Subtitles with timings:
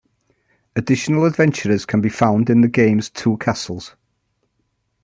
[0.75, 3.95] Additional adventurers can be found in the game's two castles.